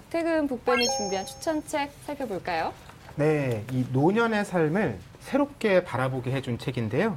박태근 0.00 0.46
북변이 0.46 0.86
준비한 0.98 1.24
추천책 1.24 1.90
살펴볼까요? 2.04 2.74
네, 3.14 3.64
이 3.72 3.86
노년의 3.92 4.44
삶을 4.44 4.98
새롭게 5.20 5.84
바라보게 5.84 6.32
해준 6.32 6.58
책인데요. 6.58 7.16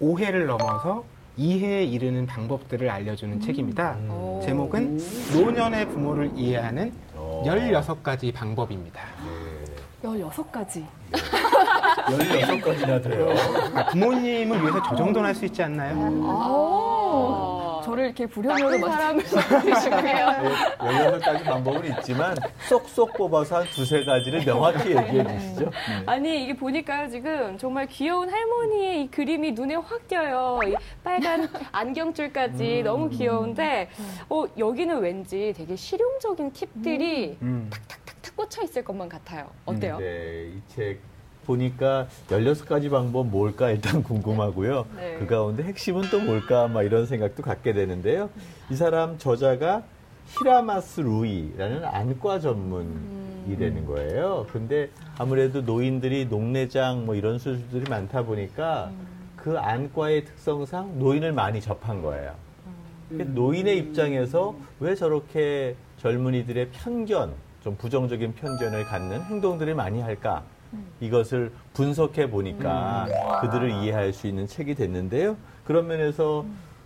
오해를 0.00 0.46
넘어서 0.46 1.04
이해에 1.36 1.84
이르는 1.84 2.26
방법들을 2.26 2.90
알려주는 2.90 3.40
책입니다. 3.40 3.96
오. 4.08 4.40
제목은 4.44 4.98
노년의 5.34 5.88
부모를 5.90 6.32
이해하는 6.34 6.92
어. 7.14 7.44
16가지 7.46 8.34
방법입니다. 8.34 9.02
16가지. 10.02 10.84
16가지나 12.08 13.02
돼요. 13.04 13.28
아, 13.76 13.86
부모님을 13.86 14.60
위해서 14.62 14.82
저 14.82 14.96
정도는 14.96 15.28
할 15.28 15.34
수 15.36 15.44
있지 15.44 15.62
않나요? 15.62 15.96
오. 15.96 17.59
저를 17.90 18.04
이렇게 18.06 18.26
불효녀로 18.26 18.78
만들 18.78 19.24
사람을 19.24 19.24
만드시네요. 19.62 20.26
16가지 20.78 21.44
방법은 21.44 21.84
있지만 21.98 22.36
쏙쏙 22.68 23.14
뽑아서 23.14 23.56
한 23.58 23.64
두세 23.66 24.04
가지를 24.04 24.44
명확히 24.44 24.90
얘기해 24.96 25.38
주시죠. 25.38 25.64
네. 25.64 25.70
아니 26.06 26.44
이게 26.44 26.54
보니까요 26.56 27.08
지금 27.10 27.58
정말 27.58 27.86
귀여운 27.86 28.30
할머니의 28.30 29.02
이 29.04 29.10
그림이 29.10 29.52
눈에 29.52 29.74
확 29.74 30.06
띄어요. 30.06 30.60
이 30.66 30.74
빨간 31.02 31.48
안경줄까지 31.72 32.82
너무 32.84 33.08
귀여운데 33.10 33.88
어, 34.28 34.44
여기는 34.56 35.00
왠지 35.00 35.52
되게 35.56 35.74
실용적인 35.76 36.52
팁들이 36.52 37.38
음. 37.42 37.70
탁탁 37.88 38.36
꽂혀 38.36 38.62
있을 38.62 38.84
것만 38.84 39.08
같아요. 39.08 39.50
어때요? 39.66 39.98
네, 39.98 40.52
이 40.54 40.60
책 40.68 41.00
보니까 41.44 42.06
16가지 42.28 42.90
방법 42.90 43.26
뭘까 43.28 43.70
일단 43.70 44.02
궁금하고요. 44.04 44.86
네. 44.96 45.16
그 45.18 45.26
가운데 45.26 45.62
핵심은 45.62 46.10
또 46.10 46.20
뭘까 46.20 46.68
막 46.68 46.82
이런 46.82 47.06
생각도 47.06 47.42
갖게 47.42 47.72
되는데요. 47.72 48.30
이 48.70 48.76
사람 48.76 49.18
저자가 49.18 49.82
히라마스 50.38 51.00
루이라는 51.00 51.84
안과 51.84 52.38
전문이라는 52.38 53.86
거예요. 53.86 54.46
근데 54.52 54.88
아무래도 55.18 55.60
노인들이 55.60 56.26
녹내장 56.26 57.04
뭐 57.04 57.14
이런 57.14 57.38
수술들이 57.38 57.90
많다 57.90 58.22
보니까 58.22 58.92
그 59.36 59.58
안과의 59.58 60.24
특성상 60.26 60.98
노인을 60.98 61.32
많이 61.32 61.60
접한 61.60 62.02
거예요. 62.02 62.34
그러니까 63.08 63.34
노인의 63.34 63.78
입장에서 63.78 64.54
왜 64.78 64.94
저렇게 64.94 65.74
젊은이들의 65.98 66.68
편견, 66.70 67.32
좀 67.64 67.76
부정적인 67.76 68.34
편견을 68.34 68.84
갖는 68.84 69.22
행동들을 69.24 69.74
많이 69.74 70.00
할까? 70.00 70.44
이것을 71.00 71.52
분석해 71.72 72.30
보니까 72.30 73.06
그들을 73.40 73.70
이해할 73.70 74.12
수 74.12 74.26
있는 74.26 74.46
책이 74.46 74.74
됐는데요. 74.74 75.36
그런 75.64 75.86
면에서 75.86 76.44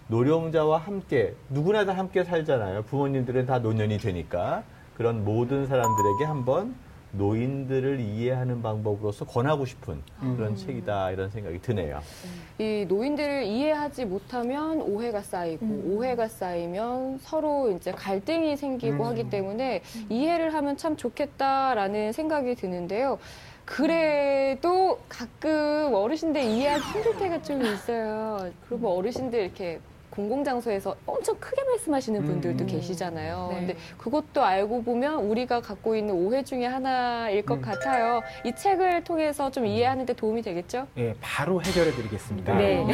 노령자와 0.09 0.79
함께 0.79 1.35
누구나 1.49 1.85
다 1.85 1.93
함께 1.93 2.25
살잖아요. 2.25 2.83
부모님들은 2.83 3.47
다 3.47 3.59
노년이 3.59 3.99
되니까 3.99 4.63
그런 4.97 5.25
모든 5.25 5.67
사람들에게 5.67 6.25
한번 6.25 6.75
노인들을 7.17 8.01
이해하는 8.01 8.61
방법으로서 8.61 9.25
권하고 9.25 9.65
싶은 9.65 10.03
그런 10.37 10.57
책이다 10.57 11.13
이런 11.13 11.31
생각이 11.31 11.61
드네요. 11.61 12.01
이 12.59 12.85
노인들을 12.89 13.45
이해하지 13.45 14.05
못하면 14.05 14.81
오해가 14.81 15.23
쌓이고 15.23 15.65
오해가 15.87 16.29
쌓이면 16.29 17.19
서로 17.19 17.71
이제 17.71 17.93
갈등이 17.93 18.57
생기고 18.57 19.05
음. 19.05 19.09
하기 19.11 19.31
때문에 19.31 19.83
이해를 20.09 20.55
하면 20.55 20.77
참 20.77 20.97
좋겠다라는 20.97 22.13
생각이 22.13 22.57
드는데요. 22.57 23.19
그래도 23.65 24.99
가끔 25.09 25.93
어르신들 25.95 26.43
이해하기 26.43 26.83
힘들 26.85 27.17
때가 27.19 27.43
좀 27.43 27.63
있어요. 27.65 28.51
그리고 28.69 28.97
어르신들 28.99 29.41
이렇게 29.41 29.81
공공장소에서 30.11 30.95
엄청 31.07 31.35
크게 31.41 31.65
말씀하시는 31.65 32.25
분들도 32.25 32.65
음. 32.65 32.67
계시잖아요. 32.67 33.49
네. 33.51 33.59
근데 33.59 33.77
그것도 33.99 34.45
알고 34.45 34.85
보면 34.85 35.25
우리가 35.25 35.61
갖고 35.61 35.97
있는 35.97 36.15
오해 36.15 36.45
중에 36.45 36.67
하나일 36.67 37.45
것 37.45 37.55
음. 37.55 37.63
같아요. 37.63 38.23
이 38.45 38.55
책을 38.55 39.03
통해서 39.03 39.51
좀 39.51 39.67
이해하는 39.67 40.07
데 40.07 40.13
도움이 40.13 40.43
되겠죠? 40.43 40.87
예, 40.99 41.15
바로 41.21 41.61
해결해 41.61 41.91
드리겠습니다. 41.91 42.55
네. 42.55 42.85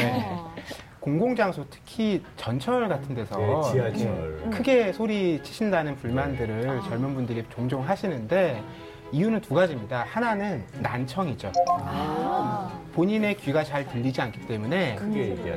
공공장소 1.00 1.64
특히 1.70 2.22
전철 2.36 2.88
같은 2.88 3.14
데서 3.14 3.38
네, 3.38 3.72
지하철. 3.72 4.38
이렇게 4.42 4.56
크게 4.56 4.92
소리 4.92 5.42
치신다는 5.42 5.96
불만들을 5.96 6.80
젊은 6.88 7.14
분들이 7.14 7.44
종종 7.50 7.86
하시는데 7.86 8.62
이유는 9.12 9.40
두 9.40 9.54
가지입니다. 9.54 10.04
하나는 10.08 10.64
난청이죠. 10.80 11.52
본인의 12.94 13.36
귀가 13.38 13.64
잘 13.64 13.86
들리지 13.86 14.20
않기 14.20 14.46
때문에. 14.46 14.96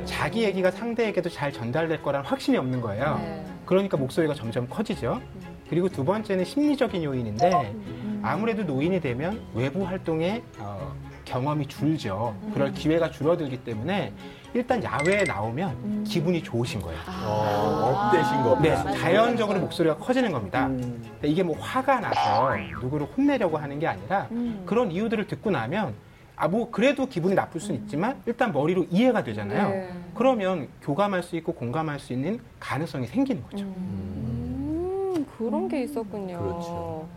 자기 0.06 0.44
얘기가 0.44 0.72
상대에게도 0.72 1.30
잘 1.30 1.52
전달될 1.52 2.02
거라는 2.02 2.25
확신이 2.25 2.58
없는 2.58 2.81
거예요. 2.81 3.18
네. 3.22 3.46
그러니까 3.66 3.97
목소리가 3.97 4.34
점점 4.34 4.68
커지죠. 4.68 5.22
그리고 5.69 5.90
두 5.90 6.03
번째는 6.03 6.46
심리적인 6.46 7.03
요인인데 7.03 7.74
아무래도 8.22 8.63
노인이 8.63 9.00
되면 9.02 9.42
외부 9.53 9.84
활동에 9.84 10.42
어, 10.59 10.94
경험이 11.33 11.66
줄죠. 11.67 12.35
그럴 12.53 12.71
기회가 12.73 13.09
줄어들기 13.09 13.63
때문에 13.63 14.13
일단 14.53 14.83
야외에 14.83 15.23
나오면 15.23 16.03
기분이 16.03 16.44
좋으신 16.44 16.79
거예요. 16.79 16.99
어, 17.25 18.11
업되신 18.11 18.44
거. 18.44 18.59
네, 18.61 18.75
봐. 18.75 18.91
자연적으로 18.91 19.59
목소리가 19.61 19.97
커지는 19.97 20.31
겁니다. 20.31 20.67
근데 20.67 21.27
이게 21.27 21.41
뭐 21.41 21.57
화가 21.59 22.01
나서 22.01 22.55
누구를 22.81 23.07
혼내려고 23.17 23.57
하는 23.57 23.79
게 23.79 23.88
아니라 23.88 24.27
그런 24.66 24.91
이유들을 24.91 25.25
듣고 25.25 25.49
나면 25.49 25.95
아, 26.35 26.47
뭐, 26.47 26.71
그래도 26.71 27.05
기분이 27.05 27.35
나쁠 27.35 27.61
수는 27.61 27.81
있지만 27.81 28.19
일단 28.25 28.51
머리로 28.51 28.88
이해가 28.89 29.23
되잖아요. 29.23 29.69
네. 29.69 29.89
그러면 30.15 30.67
교감할 30.81 31.21
수 31.21 31.35
있고 31.35 31.53
공감할 31.53 32.00
수 32.00 32.11
있는 32.11 32.39
가능성이 32.59 33.05
생기는 33.05 33.44
거죠. 33.44 33.63
음, 33.63 35.25
그런 35.38 35.67
게 35.67 35.83
있었군요. 35.83 36.39
그렇죠. 36.39 37.07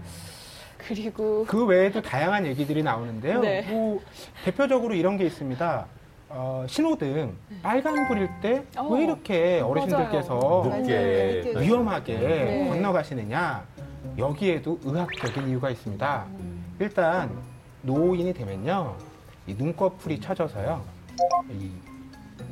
그리고 0.86 1.44
그 1.46 1.64
외에도 1.64 2.00
다양한 2.00 2.46
얘기들이 2.46 2.82
나오는데요. 2.82 3.40
네. 3.40 3.62
뭐, 3.62 4.00
대표적으로 4.44 4.94
이런 4.94 5.16
게 5.16 5.24
있습니다. 5.24 5.86
어, 6.28 6.66
신호등 6.68 7.36
빨간 7.62 8.08
불일 8.08 8.28
때왜 8.42 8.64
어, 8.76 8.98
이렇게 8.98 9.60
어르신들께서 9.60 10.70
늦게 10.72 11.54
위험하게 11.56 12.18
네. 12.18 12.68
건너가시느냐 12.68 13.64
여기에도 14.18 14.78
의학적인 14.82 15.48
이유가 15.48 15.70
있습니다. 15.70 16.26
일단 16.80 17.30
노인이 17.82 18.34
되면요 18.34 18.96
이 19.46 19.54
눈꺼풀이 19.54 20.20
처져서요 20.20 20.82
이 21.50 21.70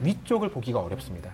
위쪽을 0.02 0.50
보기가 0.50 0.80
어렵습니다. 0.80 1.32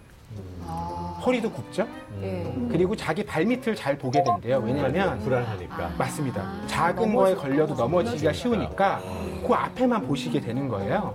허리도 1.25 1.51
굽죠. 1.51 1.87
예. 2.23 2.53
그리고 2.71 2.97
자기 2.97 3.25
발밑을 3.25 3.75
잘 3.75 3.99
보게 3.99 4.23
된대요. 4.23 4.59
왜냐하면 4.59 5.19
불안하니까. 5.21 5.91
맞습니다. 5.99 6.67
작은 6.67 7.15
거에 7.15 7.35
걸려도 7.35 7.75
넘어지기가 7.75 8.33
쉬우니까 8.33 9.01
그 9.47 9.53
앞에만 9.53 10.07
보시게 10.07 10.41
되는 10.41 10.69
거예요. 10.69 11.15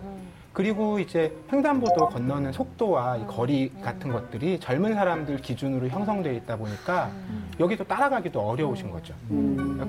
그리고 0.54 1.00
이제 1.00 1.36
횡단보도 1.52 2.08
건너는 2.08 2.54
속도와 2.54 3.18
이 3.18 3.28
거리 3.28 3.72
같은 3.84 4.12
것들이 4.12 4.60
젊은 4.60 4.94
사람들 4.94 5.38
기준으로 5.38 5.90
형성되어 5.90 6.32
있다 6.32 6.56
보니까 6.56 7.12
여기도 7.60 7.84
따라가기도 7.84 8.40
어려우신 8.40 8.90
거죠. 8.90 9.14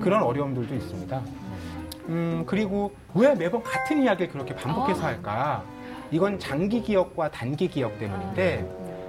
그런 0.01 0.23
어려움들도 0.23 0.75
있습니다. 0.75 1.21
음, 2.09 2.43
그리고 2.45 2.91
왜 3.13 3.33
매번 3.35 3.63
같은 3.63 4.03
이야기를 4.03 4.31
그렇게 4.31 4.55
반복해서 4.55 5.05
할까? 5.05 5.63
이건 6.11 6.39
장기 6.39 6.81
기억과 6.81 7.31
단기 7.31 7.67
기억 7.67 7.99
때문인데, 7.99 8.65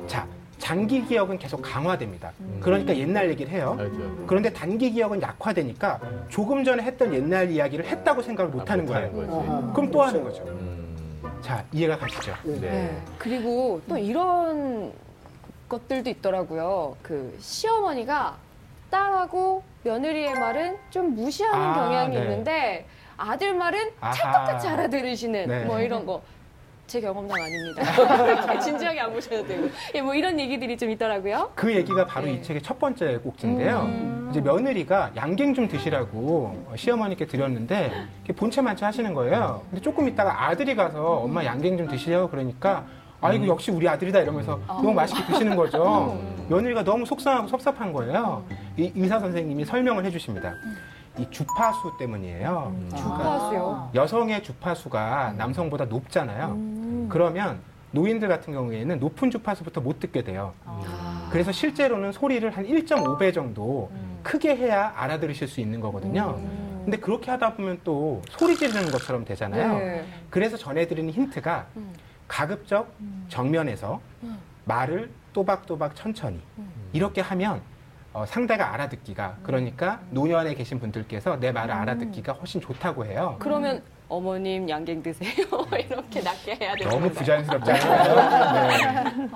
자, 0.08 0.26
장기 0.58 1.04
기억은 1.04 1.38
계속 1.38 1.62
강화됩니다. 1.62 2.32
그러니까 2.60 2.96
옛날 2.96 3.30
얘기를 3.30 3.52
해요. 3.52 3.76
알죠. 3.78 4.24
그런데 4.26 4.52
단기 4.52 4.90
기억은 4.90 5.22
약화되니까 5.22 6.00
조금 6.28 6.64
전에 6.64 6.82
했던 6.82 7.14
옛날 7.14 7.48
이야기를 7.50 7.84
했다고 7.86 8.22
생각을 8.22 8.50
못 8.50 8.68
하는 8.68 8.84
거예요. 8.86 9.12
거지. 9.12 9.72
그럼 9.74 9.90
또 9.92 10.02
하는 10.02 10.24
거죠. 10.24 10.42
음, 10.44 11.38
자, 11.42 11.64
이해가 11.72 11.98
가시죠? 11.98 12.34
네. 12.42 12.58
네. 12.60 13.02
그리고 13.18 13.80
또 13.88 13.96
이런 13.96 14.92
것들도 15.68 16.10
있더라고요. 16.10 16.96
그 17.02 17.36
시어머니가 17.38 18.36
딸하고 18.90 19.62
며느리의 19.84 20.34
말은 20.34 20.76
좀 20.90 21.14
무시하는 21.14 21.60
아, 21.60 21.74
경향이 21.74 22.16
네. 22.16 22.22
있는데 22.22 22.86
아들 23.16 23.54
말은. 23.54 23.90
찰떡같이 24.00 24.66
알아들으시는 24.66 25.46
네. 25.46 25.64
뭐 25.64 25.80
이런 25.80 26.04
거. 26.04 26.22
제 26.88 27.02
경험담 27.02 27.38
아닙니다. 27.38 28.58
진지하게 28.60 29.00
안 29.00 29.12
보셔도 29.12 29.46
되고. 29.46 29.68
예, 29.94 30.00
뭐 30.00 30.14
이런 30.14 30.40
얘기들이 30.40 30.76
좀 30.78 30.90
있더라고요. 30.90 31.52
그 31.54 31.72
얘기가 31.72 32.06
바로 32.06 32.26
네. 32.26 32.32
이 32.32 32.42
책의 32.42 32.62
첫 32.62 32.78
번째 32.78 33.18
꼭지인데요. 33.18 33.80
음. 33.82 34.28
이제 34.30 34.40
며느리가 34.40 35.12
양갱 35.14 35.52
좀 35.52 35.68
드시라고 35.68 36.66
시어머니께 36.76 37.26
드렸는데 37.26 37.92
이렇게 38.24 38.32
본체만치 38.32 38.84
하시는 38.84 39.12
거예요. 39.12 39.62
근데 39.68 39.82
조금 39.82 40.08
있다가 40.08 40.48
아들이 40.48 40.74
가서 40.74 41.18
엄마 41.18 41.44
양갱 41.44 41.76
좀 41.76 41.88
드시려고 41.88 42.30
그러니까 42.30 42.86
아이고 43.20 43.46
역시 43.48 43.70
우리 43.70 43.86
아들이다 43.86 44.20
이러면서 44.20 44.58
너무 44.66 44.94
맛있게 44.94 45.24
드시는 45.26 45.56
거죠. 45.56 46.18
며느리가 46.48 46.84
너무 46.84 47.04
속상하고 47.04 47.48
섭섭한 47.48 47.92
거예요. 47.92 48.44
이 48.78 48.92
의사 48.96 49.18
선생님이 49.18 49.66
설명을 49.66 50.06
해주십니다. 50.06 50.54
이 51.18 51.26
주파수 51.30 51.92
때문이에요. 51.98 52.72
주파수요. 52.96 53.90
여성의 53.94 54.42
주파수가 54.42 55.34
남성보다 55.36 55.86
높잖아요. 55.86 56.77
그러면 57.08 57.60
노인들 57.90 58.28
같은 58.28 58.52
경우에는 58.52 58.98
높은 58.98 59.30
주파수부터 59.30 59.80
못 59.80 59.98
듣게 59.98 60.22
돼요. 60.22 60.52
아. 60.64 61.28
그래서 61.32 61.52
실제로는 61.52 62.12
소리를 62.12 62.48
한 62.50 62.66
1.5배 62.66 63.32
정도 63.32 63.90
크게 64.22 64.56
해야 64.56 64.92
알아들으실 64.96 65.48
수 65.48 65.60
있는 65.60 65.80
거거든요. 65.80 66.34
음. 66.38 66.82
근데 66.84 66.98
그렇게 66.98 67.30
하다 67.30 67.54
보면 67.54 67.80
또 67.84 68.22
소리 68.30 68.56
지르는 68.56 68.90
것처럼 68.90 69.24
되잖아요. 69.24 69.78
네. 69.78 70.04
그래서 70.30 70.56
전해드리는 70.56 71.10
힌트가 71.12 71.66
음. 71.76 71.92
가급적 72.26 72.92
정면에서 73.28 74.00
음. 74.22 74.38
말을 74.64 75.10
또박또박 75.32 75.94
천천히 75.96 76.40
음. 76.58 76.70
이렇게 76.92 77.20
하면 77.20 77.60
어, 78.12 78.24
상대가 78.26 78.72
알아듣기가 78.72 79.36
그러니까 79.42 80.00
노년에 80.10 80.54
계신 80.54 80.80
분들께서 80.80 81.38
내 81.40 81.52
말을 81.52 81.74
음. 81.74 81.80
알아듣기가 81.80 82.32
훨씬 82.32 82.60
좋다고 82.60 83.04
해요. 83.04 83.36
그러면 83.38 83.82
어머님 84.08 84.68
양갱 84.68 85.02
드세요. 85.02 85.30
이렇게 85.78 86.20
낮게 86.22 86.56
해야 86.60 86.74
되는 86.74 86.90
너무? 86.90 87.10
부자연스럽지 87.10 87.70
않아요? 87.72 89.28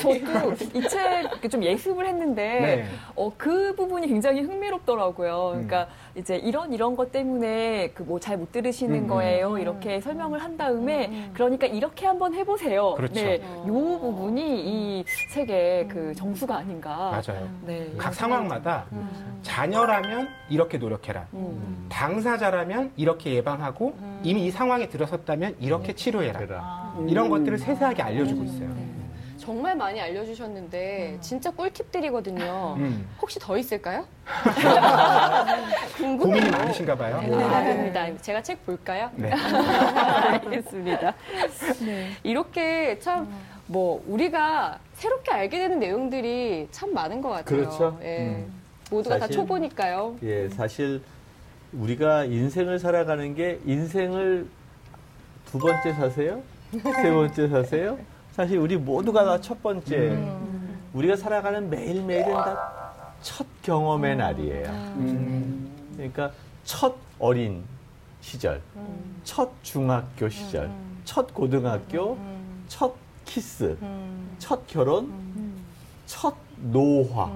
저도 0.00 0.52
이 0.74 0.88
책 0.88 1.50
좀 1.50 1.62
예습을 1.62 2.06
했는데 2.06 2.42
네. 2.60 2.86
어, 3.16 3.30
그 3.36 3.74
부분이 3.76 4.06
굉장히 4.08 4.40
흥미롭더라고요. 4.40 5.48
음. 5.54 5.66
그러니까 5.66 5.88
이제 6.14 6.36
이런 6.36 6.72
이런 6.72 6.96
것 6.96 7.12
때문에 7.12 7.90
그 7.90 8.02
뭐 8.04 8.18
잘 8.18 8.38
못 8.38 8.50
들으시는 8.52 8.94
음, 8.94 9.02
음. 9.04 9.08
거예요. 9.08 9.58
이렇게 9.58 10.00
설명을 10.00 10.42
한 10.42 10.56
다음에 10.56 11.30
그러니까 11.34 11.66
이렇게 11.66 12.06
한번 12.06 12.34
해보세요. 12.34 12.94
그렇죠. 12.94 13.14
네, 13.14 13.40
어. 13.44 13.64
요 13.68 13.72
부분이 13.98 14.60
이 15.00 15.04
책의 15.32 15.88
그 15.88 16.14
정수가 16.14 16.54
아닌가. 16.56 17.20
맞아요. 17.26 17.48
네. 17.62 17.92
각 17.98 18.14
상황마다 18.14 18.86
음. 18.92 19.40
자녀라면 19.42 20.28
이렇게 20.48 20.78
노력해라. 20.78 21.26
음. 21.34 21.86
당사자라면 21.90 22.92
이렇게 22.96 23.34
예방하고 23.34 23.94
이미 24.24 24.46
이 24.46 24.50
상황에 24.50 24.88
들어섰다면 24.88 25.56
이렇게 25.60 25.92
치료해라. 25.94 26.40
그래라. 26.40 26.94
이런 27.06 27.28
것들을 27.28 27.58
세세하게 27.58 28.02
알려주고 28.02 28.42
있어요. 28.44 28.74
정말 29.36 29.76
많이 29.76 30.00
알려주셨는데 30.00 31.18
진짜 31.20 31.50
꿀팁들이거든요. 31.50 32.76
음. 32.78 33.06
혹시 33.20 33.38
더 33.38 33.58
있을까요? 33.58 34.06
고민이 35.98 36.16
궁금해요. 36.18 36.50
많으신가 36.50 36.94
봐요. 36.96 37.20
네, 37.20 37.34
아닙니다. 37.44 38.06
제가 38.22 38.42
책 38.42 38.64
볼까요? 38.64 39.10
네. 39.16 39.30
알겠습니다. 39.36 41.14
네. 41.84 42.10
이렇게 42.22 42.98
참 42.98 43.54
뭐 43.66 44.04
우리가 44.06 44.78
새롭게 44.92 45.32
알게 45.32 45.58
되는 45.58 45.78
내용들이 45.78 46.68
참 46.70 46.92
많은 46.92 47.22
것 47.22 47.30
같아요. 47.30 47.60
그렇죠. 47.60 47.98
예. 48.02 48.44
모두가 48.90 49.14
다 49.14 49.20
사실- 49.20 49.36
초보니까요. 49.36 50.16
예, 50.22 50.50
사실 50.50 51.00
우리가 51.78 52.24
인생을 52.24 52.78
살아가는 52.78 53.34
게 53.34 53.60
인생을 53.64 54.46
두 55.46 55.58
번째 55.58 55.92
사세요? 55.92 56.42
세 56.72 57.10
번째 57.12 57.48
사세요? 57.48 57.98
사실 58.32 58.58
우리 58.58 58.76
모두가 58.76 59.24
다 59.24 59.40
첫 59.40 59.62
번째. 59.62 59.96
음. 60.10 60.78
우리가 60.92 61.16
살아가는 61.16 61.68
매일매일은 61.70 62.32
다 62.32 62.84
첫 63.22 63.46
경험의 63.62 64.16
날이에요. 64.16 64.68
음. 64.98 65.70
그러니까 65.96 66.30
첫 66.64 66.94
어린 67.18 67.62
시절, 68.20 68.60
첫 69.24 69.50
중학교 69.62 70.28
시절, 70.28 70.70
첫 71.06 71.32
고등학교, 71.32 72.18
첫 72.68 72.94
키스, 73.24 73.78
첫 74.38 74.66
결혼, 74.66 75.10
첫 76.04 76.34
노화, 76.58 77.30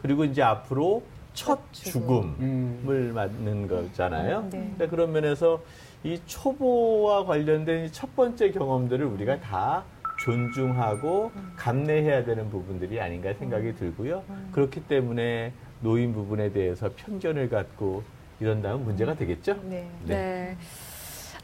그리고 0.00 0.24
이제 0.24 0.42
앞으로 0.42 1.02
첫 1.34 1.60
죽음을 1.72 2.34
음. 2.40 3.12
맞는 3.14 3.68
거잖아요. 3.68 4.42
네. 4.50 4.50
그러니까 4.50 4.86
그런 4.88 5.12
면에서 5.12 5.60
이 6.04 6.20
초보와 6.26 7.24
관련된 7.24 7.86
이첫 7.86 8.14
번째 8.16 8.50
경험들을 8.50 9.04
우리가 9.06 9.40
다 9.40 9.84
존중하고 10.24 11.32
감내해야 11.56 12.24
되는 12.24 12.50
부분들이 12.50 13.00
아닌가 13.00 13.32
생각이 13.34 13.74
들고요. 13.76 14.22
그렇기 14.52 14.84
때문에 14.84 15.52
노인 15.80 16.12
부분에 16.12 16.52
대해서 16.52 16.90
편견을 16.94 17.48
갖고 17.48 18.02
이런다면 18.40 18.84
문제가 18.84 19.14
되겠죠? 19.14 19.58
네. 19.64 19.88
네. 20.04 20.56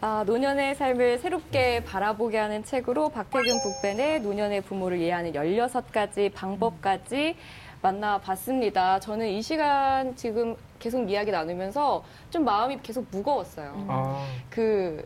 아, 0.00 0.23
노년의 0.25 0.76
삶을 0.76 1.19
새롭게 1.19 1.82
바라보게 1.82 2.38
하는 2.38 2.62
책으로 2.62 3.08
박태균 3.08 3.61
북벤의 3.62 4.20
노년의 4.20 4.61
부모를 4.61 4.99
이해하는 4.99 5.32
16가지 5.32 6.32
방법까지 6.32 7.35
만나봤습니다. 7.83 9.01
저는 9.01 9.29
이 9.29 9.43
시간 9.43 10.15
지금 10.17 10.57
계속 10.79 11.09
이야기 11.11 11.31
나누면서 11.31 12.03
좀 12.31 12.45
마음이 12.45 12.79
계속 12.83 13.07
무거웠어요. 13.11 13.87
아, 13.89 14.25
그 14.51 15.05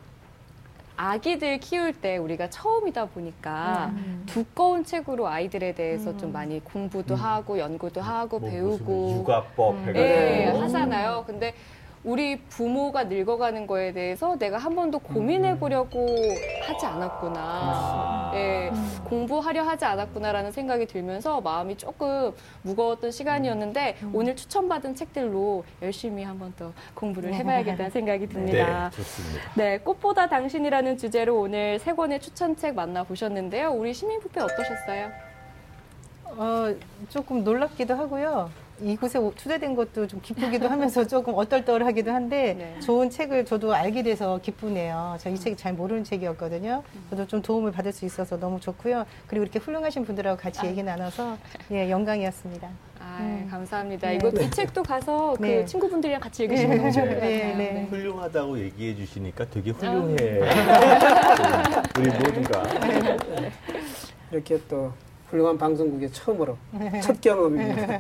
아기들 0.97 1.59
키울 1.59 1.93
때 1.93 2.19
우리가 2.19 2.51
처음이다 2.51 3.07
보니까 3.07 3.93
두꺼운 4.27 4.85
책으로 4.85 5.27
아이들에 5.27 5.75
대해서 5.75 6.17
좀 6.17 6.33
많이 6.33 6.61
공부도 6.63 7.17
하고 7.17 7.59
연구도 7.59 8.01
하고 8.01 8.39
뭐 8.39 8.51
배우고. 8.51 9.17
육아법 9.19 9.97
예, 9.97 10.43
해가지고. 10.43 10.63
하잖아요. 10.65 11.25
근데 11.27 11.55
우리 12.05 12.37
부모가 12.41 13.05
늙어가는 13.05 13.69
거에 13.69 13.93
대해서 13.93 14.37
내가 14.37 14.59
한 14.59 14.75
번도 14.75 14.99
고민해 14.99 15.59
보려고 15.61 16.05
하지 16.67 16.85
않았구나. 16.85 18.33
예, 18.35 18.73
공부하려 19.05 19.63
하지 19.63 19.85
않았구나라는 19.85 20.51
생각이 20.51 20.87
들면서 20.87 21.41
마음이 21.41 21.77
조금 21.77 22.33
무거웠던 22.63 23.13
시간이었는데 23.13 23.99
오늘 24.13 24.35
추천받은 24.35 24.97
책들로 24.97 25.65
열심히 25.81 26.25
한 26.25 26.39
번 26.39 26.53
더 26.57 26.73
공부를 26.95 27.33
해봐야겠다는 27.35 27.91
생각이 27.93 28.27
듭니다. 28.29 28.91
네, 28.91 28.97
좋습니다. 28.97 29.41
네, 29.55 29.79
꽃보다 29.79 30.29
당신이라는 30.29 30.99
주제로 30.99 31.41
오늘 31.41 31.79
세 31.79 31.93
권의 31.93 32.19
추천책 32.21 32.75
만나보셨는데요. 32.75 33.71
우리 33.71 33.95
시민부패 33.95 34.41
어떠셨어요? 34.41 35.11
어, 36.25 36.75
조금 37.11 37.45
놀랍기도 37.45 37.95
하고요. 37.95 38.51
이곳에 38.83 39.19
오- 39.19 39.33
투자된 39.35 39.75
것도 39.77 40.07
좀 40.07 40.21
기쁘기도 40.21 40.67
하면서 40.69 41.07
조금 41.07 41.35
얼떨떨하기도 41.35 42.11
한데 42.11 42.55
네. 42.59 42.81
좋은 42.81 43.09
책을 43.11 43.45
저도 43.45 43.73
알게 43.75 44.03
돼서 44.03 44.39
기쁘네요. 44.43 45.17
저 45.21 45.31
이 45.33 45.39
책이 45.39 45.57
잘 45.57 45.73
모르는 45.73 46.05
책이었거든요. 46.05 46.83
저도 47.11 47.27
좀 47.27 47.41
도움을 47.41 47.73
받을 47.73 47.93
수 47.93 48.05
있어서 48.05 48.39
너무 48.39 48.61
좋고요. 48.61 49.07
그리고 49.27 49.45
이렇게 49.45 49.59
훌륭하신 49.59 50.05
분들하고 50.05 50.37
같이 50.39 50.67
얘기 50.67 50.83
나눠서 50.83 51.39
예, 51.73 51.89
영광이었습니다. 51.91 52.69
아, 53.01 53.47
감사합니다. 53.51 54.09
네. 54.11 54.17
이거 54.17 54.29
이 54.29 54.51
책도 54.51 54.83
가서 54.83 55.35
그 55.41 55.43
네. 55.43 55.65
친구분들이랑 55.65 56.21
같이 56.21 56.45
읽으시면 56.45 56.77
너무 56.77 56.93
좋을 56.93 57.09
것 57.09 57.15
같아요. 57.15 57.29
네, 57.31 57.55
네. 57.57 57.87
훌륭하다고 57.91 58.59
얘기해 58.59 58.95
주시니까 58.97 59.49
되게 59.51 59.71
훌륭해. 59.71 60.17
우리 61.99 62.09
모두가. 62.11 62.63
이렇게 64.31 64.59
또 64.69 64.93
훌륭한 65.33 65.57
방송국에 65.57 66.09
처음으로 66.09 66.59
첫 67.03 67.19
경험입니다. 67.21 67.99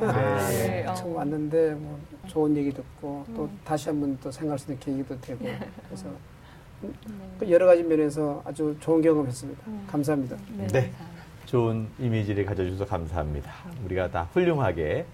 네, 0.50 0.84
어. 0.87 0.94
처음 0.94 1.17
왔는데 1.17 1.75
뭐 1.75 1.99
좋은 2.26 2.55
얘기 2.56 2.70
듣고 2.70 3.25
또 3.34 3.49
다시 3.64 3.88
한번 3.88 4.19
또 4.23 4.31
생각할 4.31 4.58
수 4.58 4.70
있는 4.70 4.79
계기도 4.79 5.19
되고 5.20 5.46
그래서 5.89 6.06
그 7.39 7.51
여러 7.51 7.67
가지 7.67 7.82
면에서 7.82 8.43
아주 8.44 8.77
좋은 8.81 9.01
경험했습니다. 9.01 9.62
감사합니다. 9.91 10.36
네. 10.72 10.93
좋은 11.46 11.89
이미지를 11.98 12.44
가져주셔서 12.44 12.84
감사합니다. 12.84 13.51
우리가 13.84 14.10
다 14.10 14.29
훌륭하게 14.32 15.06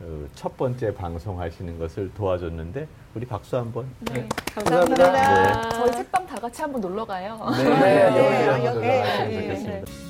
어, 0.00 0.26
첫 0.34 0.56
번째 0.56 0.94
방송하시는 0.94 1.78
것을 1.78 2.10
도와줬는데 2.14 2.88
우리 3.14 3.26
박수 3.26 3.56
한번. 3.56 3.86
네. 4.12 4.26
감사합니다. 4.54 5.68
저희 5.70 5.92
책방 5.92 6.26
다 6.26 6.36
같이 6.36 6.62
한번 6.62 6.80
놀러 6.80 7.04
가요. 7.04 7.38
네. 7.56 7.64
네, 7.64 8.48
여기 8.48 8.64
여기, 8.66 8.80
네. 8.80 9.02
네. 9.28 9.42
좋겠습니다. 9.42 10.09